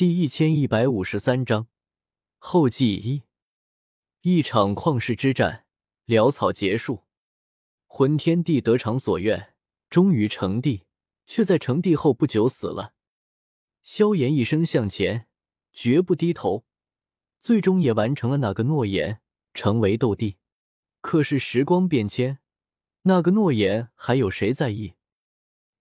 [0.00, 1.68] 第一千一百五十三章
[2.38, 3.24] 后记一。
[4.22, 5.66] 一场旷世之战
[6.06, 7.04] 潦草结束，
[7.86, 9.52] 魂天帝得偿所愿，
[9.90, 10.86] 终于成帝，
[11.26, 12.94] 却在成帝后不久死了。
[13.82, 15.28] 萧炎一生向前，
[15.70, 16.64] 绝不低头，
[17.38, 19.20] 最终也完成了那个诺言，
[19.52, 20.38] 成为斗帝。
[21.02, 22.38] 可是时光变迁，
[23.02, 24.94] 那个诺言还有谁在意？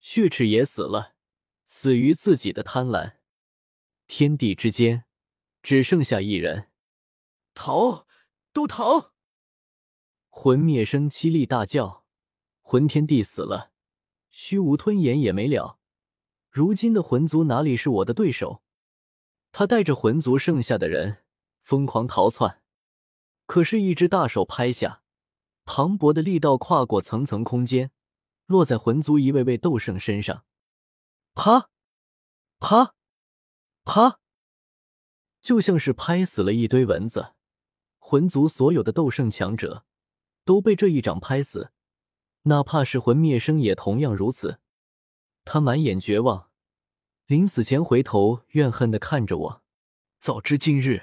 [0.00, 1.14] 血赤也死了，
[1.64, 3.14] 死于自己的贪婪。
[4.14, 5.06] 天地之间，
[5.62, 6.68] 只剩下一人。
[7.54, 8.06] 逃，
[8.52, 9.12] 都逃！
[10.28, 12.04] 魂灭生凄厉大叫
[12.60, 13.72] ：“魂天帝死了，
[14.28, 15.78] 虚无吞炎也没了。
[16.50, 18.62] 如今的魂族哪里是我的对手？”
[19.50, 21.24] 他带着魂族剩下的人
[21.62, 22.62] 疯狂逃窜，
[23.46, 25.02] 可是，一只大手拍下，
[25.64, 27.90] 磅礴的力道跨过层层空间，
[28.44, 30.44] 落在魂族一位位斗圣身上。
[31.32, 31.70] 啪，
[32.60, 32.94] 啪。
[33.84, 34.20] 啪！
[35.40, 37.34] 就像是拍死了一堆蚊子，
[37.98, 39.84] 魂族所有的斗圣强者
[40.44, 41.72] 都被这一掌拍死，
[42.42, 44.60] 哪怕是魂灭生也同样如此。
[45.44, 46.50] 他满眼绝望，
[47.26, 49.62] 临死前回头怨恨的看着我
[50.20, 51.02] ：“早知今日，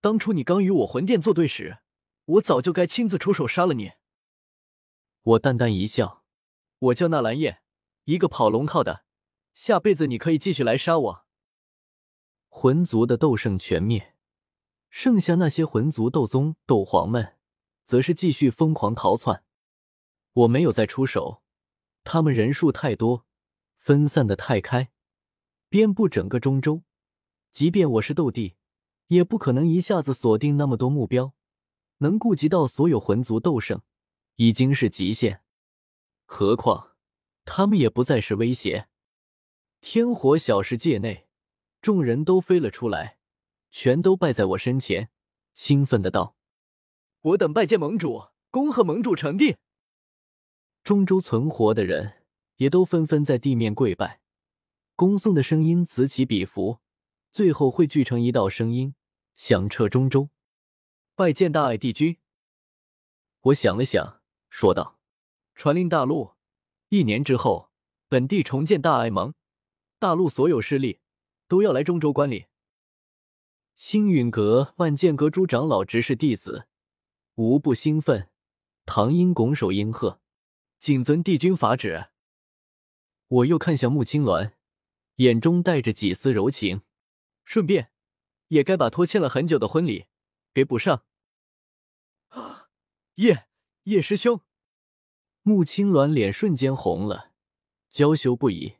[0.00, 1.78] 当初你刚与我魂殿作对时，
[2.24, 3.92] 我早就该亲自出手杀了你。”
[5.22, 6.22] 我淡淡一笑
[6.78, 7.62] ：“我叫纳兰叶，
[8.04, 9.04] 一个跑龙套的，
[9.52, 11.26] 下辈子你可以继续来杀我。”
[12.54, 14.14] 魂族的斗圣全灭，
[14.90, 17.38] 剩下那些魂族斗宗、斗皇们，
[17.82, 19.42] 则是继续疯狂逃窜。
[20.34, 21.42] 我没有再出手，
[22.04, 23.24] 他们人数太多，
[23.78, 24.92] 分散的太开，
[25.70, 26.82] 遍布整个中州。
[27.50, 28.54] 即便我是斗帝，
[29.06, 31.32] 也不可能一下子锁定那么多目标，
[31.98, 33.80] 能顾及到所有魂族斗圣，
[34.36, 35.42] 已经是极限。
[36.26, 36.96] 何况
[37.46, 38.88] 他们也不再是威胁。
[39.80, 41.26] 天火小世界内。
[41.82, 43.18] 众人都飞了出来，
[43.72, 45.10] 全都拜在我身前，
[45.52, 46.36] 兴奋的道
[47.22, 49.56] ：“我等拜见盟主，恭贺盟主成帝。”
[50.84, 52.22] 中州存活的人
[52.58, 54.20] 也都纷纷在地面跪拜，
[54.94, 56.78] 恭送的声音此起彼伏，
[57.32, 58.94] 最后汇聚成一道声音，
[59.34, 60.30] 响彻中州
[61.16, 62.16] ：“拜见大爱帝君。”
[63.42, 65.00] 我想了想，说道
[65.56, 66.34] ：“传令大陆，
[66.90, 67.72] 一年之后，
[68.06, 69.34] 本地重建大爱盟，
[69.98, 71.00] 大陆所有势力。”
[71.52, 72.46] 都要来中州观礼。
[73.74, 76.66] 星陨阁、万剑阁诸长老、执事弟子
[77.34, 78.30] 无不兴奋。
[78.86, 80.22] 唐英拱手应和
[80.80, 82.06] ：“谨遵帝君法旨。”
[83.28, 84.54] 我又看向穆青鸾，
[85.16, 86.80] 眼中带着几丝柔情，
[87.44, 87.92] 顺便
[88.48, 90.06] 也该把拖欠了很久的婚礼
[90.54, 91.04] 给补上。
[92.28, 92.70] 啊，
[93.16, 93.46] 叶
[93.82, 94.40] 叶师兄！
[95.42, 97.32] 穆青鸾脸瞬间红了，
[97.90, 98.78] 娇羞不已。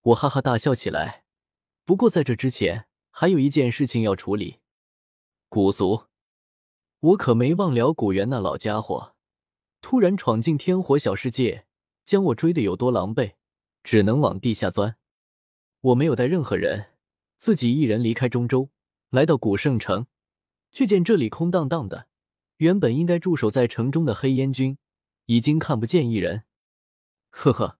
[0.00, 1.23] 我哈哈大笑起来。
[1.84, 4.60] 不过在这之前，还有一件事情要处理。
[5.50, 6.06] 古族，
[7.00, 9.14] 我可没忘了古元那老家伙，
[9.82, 11.66] 突然闯进天火小世界，
[12.06, 13.34] 将我追得有多狼狈，
[13.82, 14.96] 只能往地下钻。
[15.82, 16.92] 我没有带任何人，
[17.36, 18.70] 自己一人离开中州，
[19.10, 20.06] 来到古圣城，
[20.72, 22.08] 却见这里空荡荡的。
[22.56, 24.78] 原本应该驻守在城中的黑烟军，
[25.26, 26.44] 已经看不见一人。
[27.28, 27.78] 呵呵，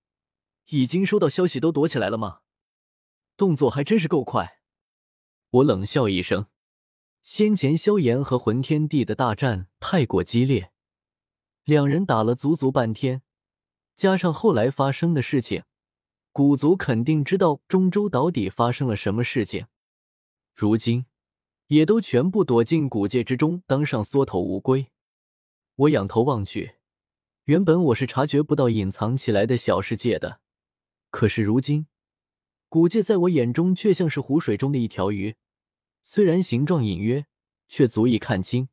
[0.67, 2.41] 已经收到消息，都躲起来了吗？
[3.37, 4.61] 动作还真是够快，
[5.51, 6.47] 我冷笑一声。
[7.23, 10.73] 先前萧炎和魂天帝的大战太过激烈，
[11.65, 13.23] 两人打了足足半天，
[13.97, 15.65] 加上后来发生的事情，
[16.33, 19.67] 古族肯定知道中州岛底发生了什么事情。
[20.55, 21.07] 如今
[21.69, 24.93] 也都全部躲进古界之中，当上缩头乌龟。
[25.77, 26.77] 我仰头望去，
[27.45, 30.41] 原本我是察觉不到隐藏起来的小世界的，
[31.11, 31.89] 可是如今。
[32.75, 35.37] 古界在我眼中却像是湖水中的一条鱼，
[36.03, 37.25] 虽然形状隐约，
[37.69, 38.69] 却足以看清。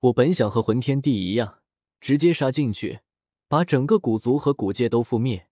[0.00, 1.62] 我本想和魂天帝一样，
[2.00, 3.02] 直接杀进去，
[3.46, 5.46] 把整个古族和古界都覆灭。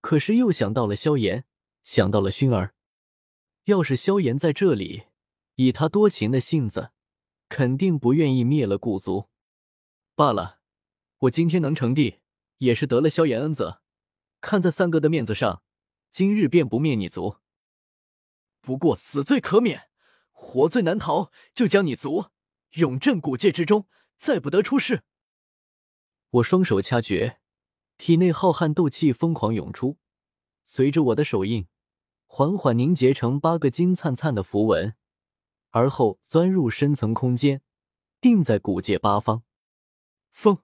[0.00, 1.44] 可是又想到了萧炎，
[1.82, 2.74] 想到了薰儿。
[3.64, 5.02] 要是萧炎在这里，
[5.56, 6.92] 以他多情的性子，
[7.50, 9.28] 肯定不愿意灭了古族。
[10.14, 10.60] 罢了，
[11.18, 12.20] 我今天能成帝，
[12.60, 13.82] 也是得了萧炎恩泽。
[14.40, 15.63] 看在三哥的面子上。
[16.14, 17.38] 今日便不灭你族，
[18.60, 19.88] 不过死罪可免，
[20.30, 22.26] 活罪难逃，就将你族
[22.74, 25.02] 永镇古界之中，再不得出世。
[26.30, 27.40] 我双手掐诀，
[27.96, 29.98] 体内浩瀚斗气疯狂涌出，
[30.64, 31.66] 随着我的手印，
[32.26, 34.94] 缓缓凝结成八个金灿灿的符文，
[35.70, 37.60] 而后钻入深层空间，
[38.20, 39.42] 定在古界八方。
[40.30, 40.62] 风，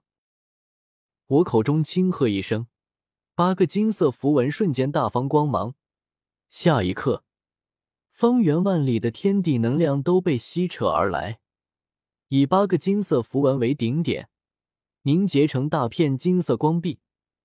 [1.25, 2.67] 我口中轻喝一声。
[3.41, 5.73] 八个金色符文瞬间大放光芒，
[6.47, 7.23] 下一刻，
[8.11, 11.39] 方圆万里的天地能量都被吸扯而来，
[12.27, 14.29] 以八个金色符文为顶点，
[15.01, 16.99] 凝结成大片金色光壁，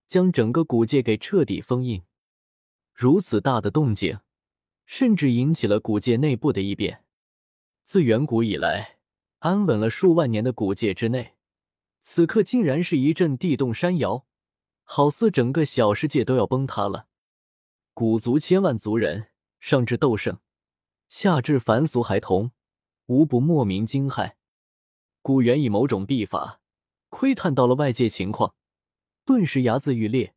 [0.06, 2.02] 将整个古界给彻底封印。
[2.92, 4.18] 如此大的动静，
[4.84, 7.04] 甚至引起了古界内部的异变。
[7.84, 8.98] 自远古以来，
[9.38, 11.36] 安稳了数万年的古界之内，
[12.02, 14.26] 此刻竟然是一阵地动山摇，
[14.88, 17.08] 好似整个小世界都要崩塌了。
[17.92, 19.28] 古族千万族人，
[19.60, 20.38] 上至斗圣。
[21.08, 22.52] 下至凡俗孩童，
[23.06, 24.36] 无不莫名惊骇。
[25.22, 26.60] 古元以某种秘法
[27.08, 28.54] 窥探到了外界情况，
[29.24, 30.34] 顿时牙眦欲裂，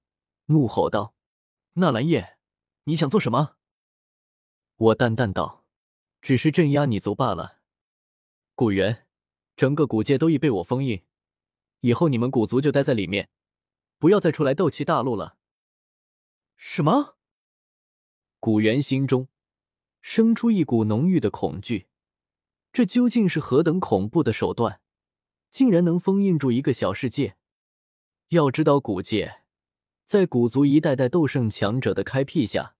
[0.47, 1.13] 怒吼道
[1.73, 2.37] ：“纳兰叶，
[2.85, 3.55] 你想做什么？”
[4.75, 5.63] 我淡淡道
[6.21, 7.59] ：“只是镇压你族罢了。”
[8.55, 9.07] 古元，
[9.55, 11.03] 整个古界都已被我封印，
[11.81, 13.29] 以后你们古族就待在里面，
[13.99, 15.37] 不要再出来斗气大陆了。
[16.55, 17.17] 什么？
[18.39, 19.27] 古元心中。
[20.01, 21.89] 生出一股浓郁的恐惧，
[22.71, 24.79] 这究竟是何等恐怖的手段，
[25.51, 27.35] 竟然能封印住一个小世界？
[28.29, 29.41] 要知道，古界
[30.05, 32.75] 在古族一代代斗圣强者的开辟下，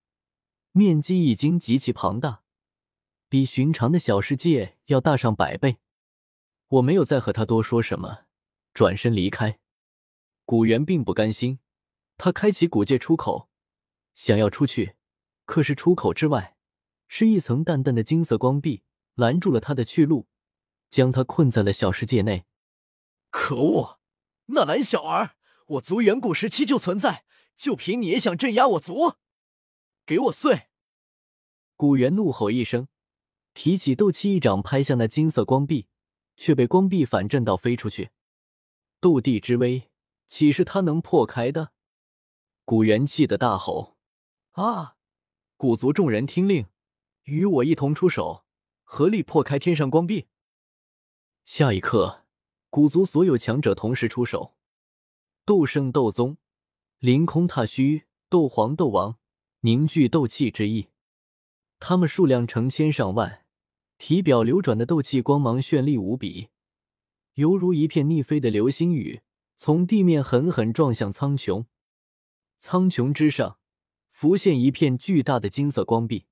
[0.71, 2.43] 面积已经极其庞大，
[3.27, 5.79] 比寻常的小世界要大上百倍。
[6.69, 8.19] 我没有再和他多说什么，
[8.73, 9.59] 转身离开。
[10.49, 11.59] 古元并不甘心，
[12.17, 13.51] 他开启古界出口，
[14.15, 14.95] 想要出去，
[15.45, 16.57] 可是出口之外。
[17.07, 18.81] 是一层淡淡的金色光壁
[19.13, 20.27] 拦住了他的去路，
[20.89, 22.47] 将他困在了小世界内。
[23.29, 23.99] 可恶，
[24.47, 25.35] 纳兰小儿，
[25.67, 27.25] 我族远古时期就存在，
[27.55, 29.17] 就凭你也想镇压我族？
[30.03, 30.69] 给我碎！
[31.75, 32.87] 古元怒吼一声，
[33.53, 35.89] 提起斗气一掌拍向那金色光壁，
[36.35, 38.09] 却被光壁反震到飞出去。
[38.99, 39.88] 斗帝之威，
[40.29, 41.73] 岂是他能破开的？
[42.63, 43.97] 古元气的大吼
[44.53, 44.95] ：“啊！
[45.57, 46.67] 古族众人听令！”
[47.25, 48.45] 与我一同出手，
[48.83, 50.27] 合力破开天上光壁。
[51.43, 52.25] 下一刻，
[52.69, 54.55] 古族所有强者同时出手，
[55.45, 56.37] 斗圣、斗宗、
[56.99, 59.17] 凌空踏虚、斗皇、斗王，
[59.61, 60.89] 凝聚斗气之意。
[61.79, 63.45] 他们数量成千上万，
[63.97, 66.49] 体表流转的斗气光芒绚丽无比，
[67.33, 69.21] 犹如一片逆飞的流星雨，
[69.61, 71.65] 从地面狠狠撞向苍穹。
[72.57, 73.59] 苍穹之上，
[74.09, 76.27] 浮现一片巨大的金色光壁。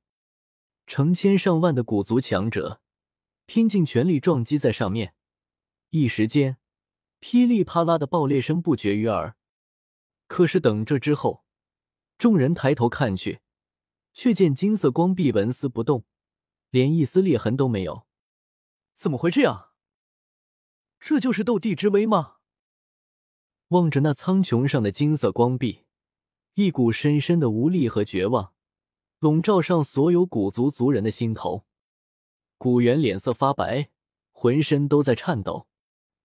[0.85, 2.81] 成千上万的古族强者
[3.45, 5.13] 拼尽全力撞击在上面，
[5.89, 6.57] 一时间
[7.19, 9.35] 噼里啪啦的爆裂声不绝于耳。
[10.27, 11.43] 可是等这之后，
[12.17, 13.41] 众人抬头看去，
[14.13, 16.05] 却见金色光壁纹丝不动，
[16.69, 18.07] 连一丝裂痕都没有。
[18.95, 19.71] 怎么会这样？
[21.01, 22.35] 这就是斗帝之威吗？
[23.69, 25.83] 望着那苍穹上的金色光壁，
[26.53, 28.53] 一股深深的无力和绝望。
[29.19, 31.65] 笼罩上所有古族族人的心头，
[32.57, 33.89] 古猿脸色发白，
[34.31, 35.67] 浑身都在颤抖。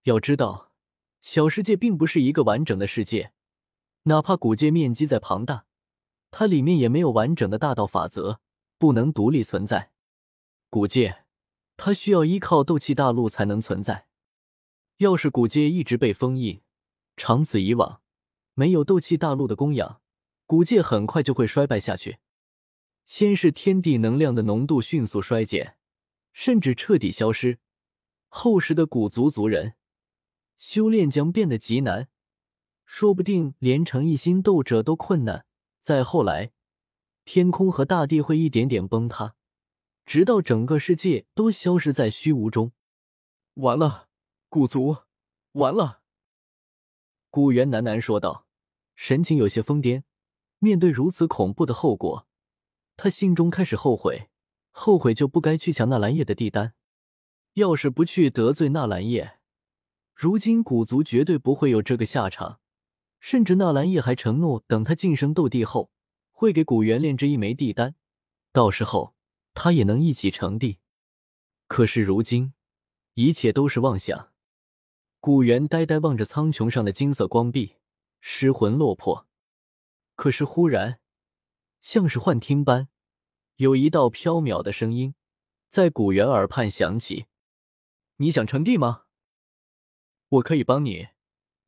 [0.02, 0.72] 要知道，
[1.22, 3.32] 小世界并不是一个完整的世界，
[4.02, 5.64] 哪怕古界面积再庞大，
[6.30, 8.40] 它里面也没有完整的大道法则，
[8.76, 9.90] 不能独立存在。
[10.68, 11.24] 古界，
[11.76, 14.06] 它需要依靠斗气大陆才能存在。
[14.98, 16.60] 要是古界一直被封印，
[17.16, 18.00] 长此以往，
[18.54, 20.00] 没有斗气大陆的供养，
[20.46, 22.18] 古界很快就会衰败下去。
[23.04, 25.76] 先是天地能量的浓度迅速衰减，
[26.32, 27.58] 甚至彻底消失。
[28.28, 29.74] 后世的古族族人
[30.56, 32.08] 修炼将变得极难，
[32.84, 35.46] 说不定连成一心斗者都困难。
[35.80, 36.52] 再后来，
[37.24, 39.34] 天空和大地会一点点崩塌，
[40.06, 42.72] 直到整个世界都消失在虚无中。
[43.54, 44.08] 完了，
[44.48, 44.98] 古族
[45.52, 46.01] 完了。
[47.32, 48.46] 古元喃喃说道，
[48.94, 50.02] 神情有些疯癫。
[50.58, 52.28] 面对如此恐怖的后果。
[52.94, 54.28] 他心中开始后悔，
[54.70, 56.74] 后悔就不该去抢纳兰叶的地丹。
[57.54, 59.38] 要是不去得罪纳兰叶，
[60.14, 62.60] 如今古族绝对不会有这个下场。
[63.18, 65.90] 甚至纳兰叶还承诺，等他晋升斗帝后，
[66.32, 67.94] 会给古元炼制一枚地丹，
[68.52, 69.14] 到时候
[69.54, 70.80] 他也能一起成帝。
[71.66, 72.52] 可是如今，
[73.14, 74.31] 一切都是妄想。
[75.24, 77.76] 古元呆呆望着苍穹上的金色光壁，
[78.20, 79.28] 失魂落魄。
[80.16, 80.98] 可是忽然。
[81.80, 82.88] 像是幻听般，
[83.54, 85.14] 有一道飘渺的声音
[85.68, 87.26] 在古元耳畔响起
[88.18, 89.04] ：“你想成帝吗？
[90.28, 91.10] 我可以帮你，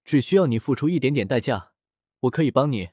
[0.05, 1.75] 只需要你付出一点点代价，
[2.23, 2.91] 我可以帮你。”